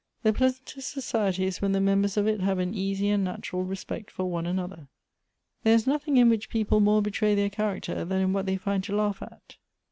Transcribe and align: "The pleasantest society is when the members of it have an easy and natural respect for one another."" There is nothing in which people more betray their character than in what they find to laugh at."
"The 0.23 0.33
pleasantest 0.33 0.89
society 0.91 1.45
is 1.45 1.61
when 1.61 1.73
the 1.73 1.79
members 1.79 2.17
of 2.17 2.25
it 2.25 2.39
have 2.41 2.57
an 2.57 2.73
easy 2.73 3.09
and 3.09 3.23
natural 3.23 3.63
respect 3.63 4.09
for 4.09 4.25
one 4.25 4.47
another."" 4.47 4.87
There 5.63 5.75
is 5.75 5.85
nothing 5.85 6.17
in 6.17 6.27
which 6.27 6.49
people 6.49 6.79
more 6.79 7.03
betray 7.03 7.35
their 7.35 7.51
character 7.51 8.03
than 8.03 8.19
in 8.19 8.33
what 8.33 8.47
they 8.47 8.57
find 8.57 8.83
to 8.85 8.95
laugh 8.95 9.21
at." 9.21 9.57